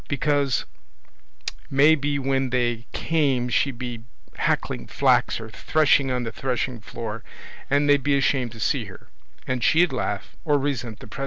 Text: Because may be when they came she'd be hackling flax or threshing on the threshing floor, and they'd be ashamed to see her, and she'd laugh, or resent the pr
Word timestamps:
Because 0.07 0.65
may 1.69 1.93
be 1.95 2.17
when 2.19 2.49
they 2.49 2.87
came 2.91 3.49
she'd 3.49 3.77
be 3.77 4.01
hackling 4.37 4.87
flax 4.87 5.39
or 5.39 5.47
threshing 5.51 6.09
on 6.11 6.23
the 6.23 6.31
threshing 6.31 6.79
floor, 6.81 7.23
and 7.69 7.87
they'd 7.87 8.01
be 8.03 8.17
ashamed 8.17 8.51
to 8.53 8.59
see 8.59 8.85
her, 8.85 9.09
and 9.45 9.63
she'd 9.63 9.93
laugh, 9.93 10.35
or 10.43 10.57
resent 10.57 10.99
the 11.01 11.07
pr 11.07 11.19